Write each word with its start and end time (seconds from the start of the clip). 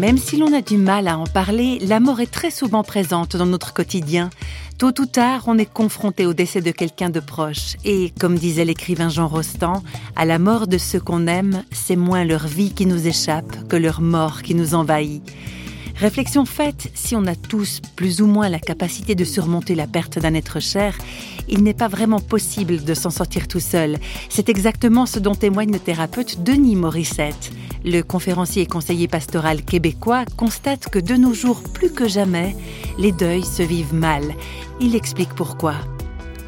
Même 0.00 0.16
si 0.16 0.38
l'on 0.38 0.54
a 0.54 0.62
du 0.62 0.78
mal 0.78 1.08
à 1.08 1.18
en 1.18 1.26
parler, 1.26 1.78
la 1.80 2.00
mort 2.00 2.20
est 2.20 2.30
très 2.32 2.50
souvent 2.50 2.82
présente 2.82 3.36
dans 3.36 3.44
notre 3.44 3.74
quotidien. 3.74 4.30
Tôt 4.78 4.98
ou 4.98 5.04
tard, 5.04 5.42
on 5.46 5.58
est 5.58 5.70
confronté 5.70 6.24
au 6.24 6.32
décès 6.32 6.62
de 6.62 6.70
quelqu'un 6.70 7.10
de 7.10 7.20
proche. 7.20 7.76
Et 7.84 8.10
comme 8.18 8.38
disait 8.38 8.64
l'écrivain 8.64 9.10
Jean 9.10 9.28
Rostand, 9.28 9.82
à 10.16 10.24
la 10.24 10.38
mort 10.38 10.68
de 10.68 10.78
ceux 10.78 11.00
qu'on 11.00 11.26
aime, 11.26 11.64
c'est 11.70 11.96
moins 11.96 12.24
leur 12.24 12.46
vie 12.46 12.72
qui 12.72 12.86
nous 12.86 13.06
échappe 13.06 13.68
que 13.68 13.76
leur 13.76 14.00
mort 14.00 14.40
qui 14.40 14.54
nous 14.54 14.74
envahit. 14.74 15.22
Réflexion 16.00 16.46
faite, 16.46 16.90
si 16.94 17.14
on 17.14 17.26
a 17.26 17.34
tous 17.34 17.82
plus 17.94 18.22
ou 18.22 18.26
moins 18.26 18.48
la 18.48 18.58
capacité 18.58 19.14
de 19.14 19.24
surmonter 19.24 19.74
la 19.74 19.86
perte 19.86 20.18
d'un 20.18 20.32
être 20.32 20.58
cher, 20.58 20.96
il 21.46 21.62
n'est 21.62 21.74
pas 21.74 21.88
vraiment 21.88 22.20
possible 22.20 22.82
de 22.82 22.94
s'en 22.94 23.10
sortir 23.10 23.46
tout 23.46 23.60
seul. 23.60 23.98
C'est 24.30 24.48
exactement 24.48 25.04
ce 25.04 25.18
dont 25.18 25.34
témoigne 25.34 25.70
le 25.70 25.78
thérapeute 25.78 26.42
Denis 26.42 26.74
Morissette. 26.74 27.52
Le 27.84 28.00
conférencier 28.00 28.62
et 28.62 28.66
conseiller 28.66 29.08
pastoral 29.08 29.62
québécois 29.62 30.24
constate 30.38 30.88
que 30.88 30.98
de 30.98 31.16
nos 31.16 31.34
jours, 31.34 31.62
plus 31.74 31.92
que 31.92 32.08
jamais, 32.08 32.56
les 32.96 33.12
deuils 33.12 33.44
se 33.44 33.62
vivent 33.62 33.92
mal. 33.92 34.22
Il 34.80 34.96
explique 34.96 35.34
pourquoi. 35.34 35.74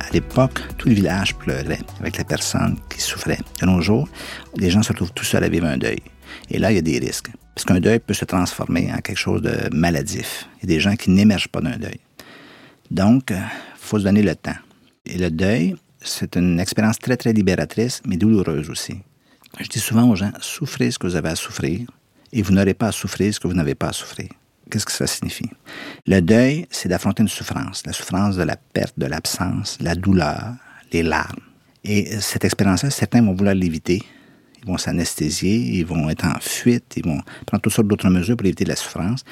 À 0.00 0.10
l'époque, 0.14 0.62
tout 0.78 0.88
le 0.88 0.94
village 0.94 1.34
pleurait 1.36 1.80
avec 2.00 2.16
la 2.16 2.24
personne 2.24 2.78
qui 2.88 3.02
souffrait. 3.02 3.40
De 3.60 3.66
nos 3.66 3.82
jours, 3.82 4.08
les 4.56 4.70
gens 4.70 4.82
se 4.82 4.92
retrouvent 4.94 5.12
tout 5.12 5.26
seuls 5.26 5.44
à 5.44 5.50
vivre 5.50 5.66
un 5.66 5.76
deuil. 5.76 6.00
Et 6.50 6.58
là, 6.58 6.72
il 6.72 6.76
y 6.76 6.78
a 6.78 6.82
des 6.82 6.98
risques. 6.98 7.30
Parce 7.54 7.64
qu'un 7.64 7.80
deuil 7.80 7.98
peut 7.98 8.14
se 8.14 8.24
transformer 8.24 8.92
en 8.92 8.98
quelque 8.98 9.18
chose 9.18 9.42
de 9.42 9.68
maladif. 9.74 10.48
Il 10.58 10.70
y 10.70 10.72
a 10.72 10.76
des 10.76 10.80
gens 10.80 10.96
qui 10.96 11.10
n'émergent 11.10 11.48
pas 11.48 11.60
d'un 11.60 11.76
deuil. 11.76 12.00
Donc, 12.90 13.30
il 13.30 13.38
faut 13.76 13.98
se 13.98 14.04
donner 14.04 14.22
le 14.22 14.34
temps. 14.34 14.56
Et 15.06 15.18
le 15.18 15.30
deuil, 15.30 15.76
c'est 16.00 16.36
une 16.36 16.60
expérience 16.60 16.98
très, 16.98 17.16
très 17.16 17.32
libératrice, 17.32 18.02
mais 18.06 18.16
douloureuse 18.16 18.70
aussi. 18.70 18.98
Je 19.60 19.68
dis 19.68 19.80
souvent 19.80 20.08
aux 20.08 20.16
gens, 20.16 20.32
souffrez 20.40 20.90
ce 20.90 20.98
que 20.98 21.06
vous 21.06 21.16
avez 21.16 21.30
à 21.30 21.36
souffrir 21.36 21.86
et 22.32 22.42
vous 22.42 22.52
n'aurez 22.52 22.74
pas 22.74 22.88
à 22.88 22.92
souffrir 22.92 23.34
ce 23.34 23.38
que 23.38 23.46
vous 23.46 23.54
n'avez 23.54 23.74
pas 23.74 23.88
à 23.88 23.92
souffrir. 23.92 24.28
Qu'est-ce 24.70 24.86
que 24.86 24.92
ça 24.92 25.06
signifie? 25.06 25.50
Le 26.06 26.20
deuil, 26.20 26.66
c'est 26.70 26.88
d'affronter 26.88 27.22
une 27.22 27.28
souffrance, 27.28 27.82
la 27.84 27.92
souffrance 27.92 28.36
de 28.36 28.42
la 28.42 28.56
perte, 28.56 28.98
de 28.98 29.06
l'absence, 29.06 29.76
la 29.80 29.94
douleur, 29.94 30.54
les 30.92 31.02
larmes. 31.02 31.40
Et 31.84 32.20
cette 32.20 32.44
expérience-là, 32.44 32.90
certains 32.90 33.22
vont 33.22 33.34
vouloir 33.34 33.54
l'éviter, 33.54 34.02
ils 34.62 34.68
vont 34.68 34.78
s'anesthésier, 34.78 35.56
ils 35.78 35.84
vont 35.84 36.08
être 36.08 36.24
en 36.24 36.38
fuite, 36.40 36.94
ils 36.96 37.04
vont 37.04 37.20
prendre 37.46 37.62
toutes 37.62 37.72
sortes 37.72 37.88
d'autres 37.88 38.08
mesures 38.08 38.36
pour 38.36 38.46
éviter 38.46 38.64
la 38.64 38.76
souffrance. 38.76 39.24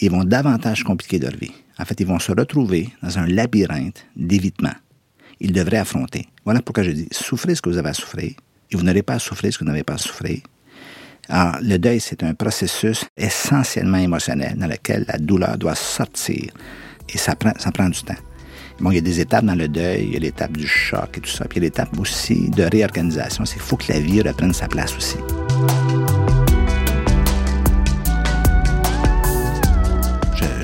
ils 0.00 0.10
vont 0.10 0.24
davantage 0.24 0.84
compliquer 0.84 1.18
leur 1.18 1.36
vie. 1.36 1.52
En 1.78 1.84
fait, 1.84 1.98
ils 2.00 2.06
vont 2.06 2.18
se 2.18 2.32
retrouver 2.32 2.88
dans 3.02 3.18
un 3.18 3.26
labyrinthe 3.26 4.06
d'évitement. 4.16 4.74
Ils 5.40 5.52
devraient 5.52 5.78
affronter. 5.78 6.28
Voilà 6.44 6.62
pourquoi 6.62 6.82
je 6.82 6.90
dis, 6.90 7.08
souffrez 7.10 7.54
ce 7.54 7.62
que 7.62 7.70
vous 7.70 7.78
avez 7.78 7.90
à 7.90 7.94
souffrir, 7.94 8.32
et 8.70 8.76
vous 8.76 8.82
n'aurez 8.82 9.02
pas 9.02 9.14
à 9.14 9.18
souffrir 9.18 9.52
ce 9.52 9.58
que 9.58 9.64
vous 9.64 9.70
n'avez 9.70 9.84
pas 9.84 9.94
à 9.94 9.98
souffrir. 9.98 10.40
Alors, 11.28 11.58
le 11.62 11.78
deuil, 11.78 12.00
c'est 12.00 12.22
un 12.22 12.34
processus 12.34 13.04
essentiellement 13.16 13.98
émotionnel 13.98 14.56
dans 14.56 14.66
lequel 14.66 15.04
la 15.06 15.18
douleur 15.18 15.56
doit 15.56 15.76
sortir. 15.76 16.52
Et 17.08 17.18
ça 17.18 17.36
prend, 17.36 17.52
ça 17.58 17.70
prend 17.70 17.88
du 17.88 18.02
temps. 18.02 18.14
Bon, 18.80 18.90
il 18.90 18.94
y 18.94 18.98
a 18.98 19.02
des 19.02 19.20
étapes 19.20 19.44
dans 19.44 19.54
le 19.54 19.68
deuil, 19.68 20.04
il 20.04 20.14
y 20.14 20.16
a 20.16 20.20
l'étape 20.20 20.56
du 20.56 20.66
choc 20.66 21.18
et 21.18 21.20
tout 21.20 21.28
ça, 21.28 21.44
puis 21.44 21.58
il 21.58 21.62
y 21.62 21.66
a 21.66 21.68
l'étape 21.68 21.98
aussi 21.98 22.48
de 22.48 22.62
réorganisation. 22.62 23.44
C'est 23.44 23.58
faut 23.58 23.76
que 23.76 23.92
la 23.92 24.00
vie 24.00 24.22
reprenne 24.22 24.54
sa 24.54 24.68
place 24.68 24.96
aussi. 24.96 25.18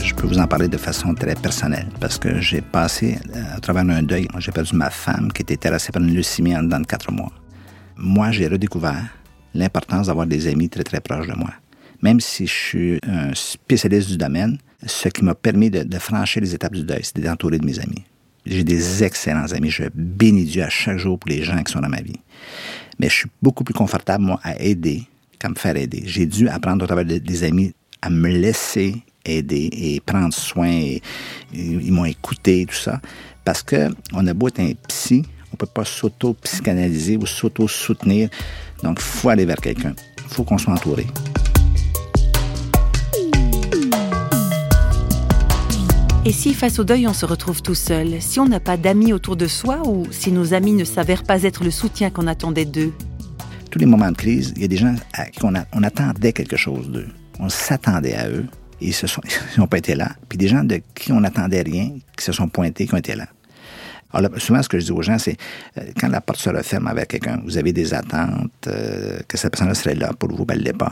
Je, 0.01 0.15
peux 0.15 0.27
vous 0.27 0.39
en 0.39 0.47
parler 0.47 0.69
de 0.69 0.79
façon 0.79 1.13
très 1.15 1.35
personnelle 1.35 1.89
parce 2.01 2.17
que 2.17 2.41
j'ai 2.41 2.63
passé 2.63 3.19
euh, 3.35 3.57
à 3.57 3.61
travers 3.61 3.83
un 3.83 4.03
deuil. 4.03 4.27
J'ai 4.39 4.51
perdu 4.51 4.75
ma 4.75 4.89
femme 4.89 5.31
qui 5.31 5.43
était 5.43 5.59
terrassée 5.59 5.93
par 5.93 6.03
une 6.03 6.15
leucémie 6.15 6.57
en 6.57 6.63
dedans 6.63 6.81
de 6.81 6.87
quatre 6.87 7.13
mois. 7.13 7.33
Moi, 7.99 8.31
j'ai 8.31 8.49
redécouvert 8.49 9.05
l'importance 9.53 10.07
d'avoir 10.07 10.27
des 10.27 10.49
amis 10.49 10.71
très, 10.71 10.85
très 10.85 11.01
proches 11.01 11.27
de 11.27 11.35
moi. 11.35 11.51
Même 12.01 12.21
si 12.21 12.47
je 12.47 12.55
suis 12.55 12.99
un 13.07 13.35
spécialiste 13.35 14.09
du 14.09 14.17
domaine, 14.17 14.57
ce 14.85 15.09
qui 15.09 15.25
m'a 15.25 15.35
permis 15.35 15.71
de, 15.71 15.99
franchir 15.99 16.43
les 16.43 16.55
étapes 16.55 16.75
du 16.75 16.85
deuil, 16.85 17.01
c'est 17.03 17.17
d'être 17.17 17.31
entouré 17.31 17.59
de 17.59 17.65
mes 17.65 17.79
amis. 17.79 18.05
J'ai 18.45 18.63
des 18.63 19.03
excellents 19.03 19.53
amis. 19.53 19.71
Je 19.71 19.85
bénis 19.95 20.45
Dieu 20.45 20.63
à 20.63 20.69
chaque 20.69 20.99
jour 20.99 21.19
pour 21.19 21.31
les 21.31 21.43
gens 21.43 21.61
qui 21.63 21.73
sont 21.73 21.81
dans 21.81 21.89
ma 21.89 22.01
vie. 22.01 22.21
Mais 22.99 23.09
je 23.09 23.15
suis 23.15 23.31
beaucoup 23.43 23.65
plus 23.65 23.75
confortable, 23.75 24.25
moi, 24.25 24.41
à 24.43 24.61
aider 24.61 25.03
qu'à 25.39 25.49
me 25.49 25.55
faire 25.55 25.77
aider. 25.77 26.03
J'ai 26.07 26.27
dû 26.27 26.49
apprendre 26.49 26.85
au 26.85 26.87
travers 26.87 27.05
des 27.05 27.45
amis 27.45 27.75
à 28.03 28.11
me 28.11 28.29
laisser 28.29 29.03
aider 29.25 29.69
et 29.73 30.01
prendre 30.01 30.33
soin. 30.33 30.69
Et, 30.69 31.03
ils 31.53 31.93
m'ont 31.93 32.05
écouté, 32.05 32.67
tout 32.67 32.77
ça. 32.77 33.01
Parce 33.45 33.63
que 33.63 33.91
on 34.13 34.27
a 34.27 34.35
beau 34.35 34.49
être 34.49 34.61
un 34.61 34.73
psy, 34.89 35.25
on 35.53 35.57
peut 35.57 35.67
pas 35.67 35.85
s'auto-psychanalyser 35.85 37.17
ou 37.17 37.27
s'auto-soutenir. 37.27 38.29
Donc, 38.83 38.99
il 39.01 39.05
faut 39.05 39.29
aller 39.29 39.45
vers 39.45 39.57
quelqu'un. 39.57 39.95
Il 40.19 40.35
faut 40.35 40.45
qu'on 40.45 40.59
soit 40.59 40.73
entouré. 40.73 41.07
Et 46.27 46.33
si 46.33 46.55
face 46.55 46.81
au 46.81 46.85
deuil 46.85 47.07
on 47.07 47.13
se 47.13 47.25
retrouve 47.25 47.63
tout 47.63 47.77
seul, 47.77 48.21
si 48.21 48.41
on 48.41 48.49
n'a 48.49 48.59
pas 48.59 48.77
d'amis 48.77 49.13
autour 49.13 49.37
de 49.37 49.47
soi 49.47 49.87
ou 49.87 50.09
si 50.11 50.33
nos 50.33 50.55
amis 50.55 50.73
ne 50.73 50.83
s'avèrent 50.83 51.23
pas 51.23 51.45
être 51.45 51.63
le 51.63 51.71
soutien 51.71 52.11
qu'on 52.11 52.27
attendait 52.27 52.65
d'eux? 52.65 52.93
Tous 53.71 53.79
les 53.79 53.87
moments 53.87 54.11
de 54.11 54.17
crise, 54.17 54.53
il 54.57 54.63
y 54.63 54.65
a 54.65 54.69
des 54.69 54.77
gens 54.77 54.97
à 55.13 55.27
qui 55.27 55.45
on, 55.45 55.55
attendait 55.55 56.33
quelque 56.33 56.57
chose 56.57 56.91
d'eux. 56.91 57.07
On 57.39 57.49
s'attendait 57.49 58.17
à 58.17 58.29
eux 58.29 58.45
et 58.81 58.91
ils 59.57 59.61
n'ont 59.61 59.69
pas 59.69 59.79
été 59.79 59.95
là. 59.95 60.17
Puis 60.29 60.37
des 60.37 60.49
gens 60.49 60.65
de 60.65 60.81
qui 60.97 61.13
on 61.13 61.21
n'attendait 61.21 61.63
rien, 61.63 61.93
qui 62.17 62.25
se 62.25 62.33
sont 62.33 62.49
pointés, 62.49 62.89
qui 62.89 62.95
ont 62.95 62.99
été 62.99 63.15
là. 63.15 63.29
Alors, 64.13 64.33
souvent, 64.39 64.61
ce 64.65 64.69
que 64.69 64.81
je 64.81 64.87
dis 64.87 64.93
aux 64.93 65.03
gens, 65.03 65.21
c'est 65.21 65.37
euh, 65.79 65.83
quand 66.01 66.09
la 66.09 66.21
porte 66.21 66.41
se 66.41 66.51
referme 66.51 66.89
avec 66.89 67.07
quelqu'un, 67.07 67.41
vous 67.45 67.57
avez 67.57 67.73
des 67.73 67.95
attentes, 67.95 68.51
euh, 68.67 69.21
que 69.29 69.37
cette 69.37 69.53
personne-là 69.53 69.75
serait 69.75 69.95
là 69.95 70.13
pour 70.19 70.35
vous, 70.35 70.45
ben, 70.45 70.61
pas. 70.77 70.91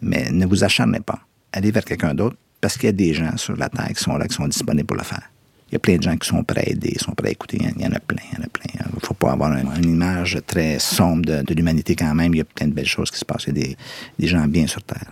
Mais 0.00 0.30
ne 0.30 0.46
vous 0.46 0.64
acharnez 0.64 1.00
pas. 1.00 1.18
Allez 1.52 1.70
vers 1.70 1.84
quelqu'un 1.84 2.14
d'autre 2.14 2.36
parce 2.60 2.76
qu'il 2.76 2.86
y 2.86 2.90
a 2.90 2.92
des 2.92 3.14
gens 3.14 3.36
sur 3.36 3.56
la 3.56 3.68
Terre 3.68 3.88
qui 3.88 4.02
sont 4.02 4.16
là, 4.16 4.26
qui 4.26 4.34
sont 4.34 4.48
disponibles 4.48 4.86
pour 4.86 4.96
le 4.96 5.04
faire. 5.04 5.30
Il 5.70 5.74
y 5.74 5.76
a 5.76 5.78
plein 5.78 5.96
de 5.96 6.02
gens 6.02 6.16
qui 6.16 6.28
sont 6.28 6.42
prêts 6.42 6.64
à 6.66 6.70
aider, 6.70 6.96
sont 6.98 7.12
prêts 7.12 7.28
à 7.28 7.30
écouter. 7.30 7.58
Il 7.60 7.82
y 7.82 7.86
en 7.86 7.92
a 7.92 8.00
plein, 8.00 8.22
il 8.32 8.38
y 8.38 8.42
en 8.42 8.44
a 8.44 8.48
plein. 8.48 8.64
Il 8.74 8.94
ne 8.96 9.00
faut 9.00 9.14
pas 9.14 9.30
avoir 9.30 9.52
une, 9.52 9.84
image 9.84 10.38
très 10.44 10.80
sombre 10.80 11.24
de, 11.24 11.54
l'humanité 11.54 11.94
quand 11.94 12.12
même. 12.12 12.34
Il 12.34 12.38
y 12.38 12.40
a 12.40 12.44
plein 12.44 12.66
de 12.66 12.72
belles 12.72 12.86
choses 12.86 13.10
qui 13.10 13.18
se 13.18 13.24
passent. 13.24 13.44
Il 13.46 13.56
y 13.56 13.62
a 13.62 13.76
des, 14.18 14.26
gens 14.26 14.46
bien 14.48 14.66
sur 14.66 14.82
Terre. 14.82 15.06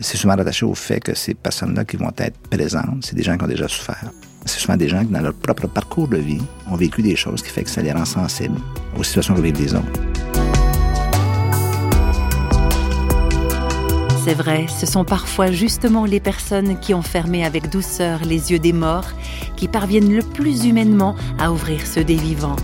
C'est 0.00 0.16
souvent 0.16 0.34
rattaché 0.34 0.66
au 0.66 0.74
fait 0.74 0.98
que 0.98 1.14
ces 1.14 1.34
personnes-là 1.34 1.84
qui 1.84 1.96
vont 1.96 2.10
être 2.18 2.36
présentes, 2.50 3.06
c'est 3.06 3.14
des 3.14 3.22
gens 3.22 3.38
qui 3.38 3.44
ont 3.44 3.48
déjà 3.48 3.68
souffert. 3.68 4.10
C'est 4.44 4.58
souvent 4.58 4.76
des 4.76 4.88
gens 4.88 5.04
qui, 5.04 5.12
dans 5.12 5.20
leur 5.20 5.34
propre 5.34 5.68
parcours 5.68 6.08
de 6.08 6.18
vie, 6.18 6.42
ont 6.68 6.74
vécu 6.74 7.00
des 7.00 7.14
choses 7.14 7.40
qui 7.40 7.50
fait 7.50 7.62
que 7.62 7.70
ça 7.70 7.80
les 7.80 7.92
rend 7.92 8.04
sensibles 8.04 8.58
aux 8.98 9.04
situations 9.04 9.34
que 9.34 9.40
vivent 9.40 9.60
les 9.60 9.72
autres. 9.72 10.11
C'est 14.24 14.34
vrai, 14.34 14.66
ce 14.68 14.86
sont 14.86 15.04
parfois 15.04 15.50
justement 15.50 16.04
les 16.04 16.20
personnes 16.20 16.78
qui 16.78 16.94
ont 16.94 17.02
fermé 17.02 17.44
avec 17.44 17.68
douceur 17.70 18.20
les 18.24 18.52
yeux 18.52 18.60
des 18.60 18.72
morts 18.72 19.08
qui 19.56 19.66
parviennent 19.66 20.14
le 20.14 20.22
plus 20.22 20.64
humainement 20.64 21.16
à 21.40 21.50
ouvrir 21.50 21.84
ceux 21.84 22.04
des 22.04 22.14
vivants. 22.14 22.54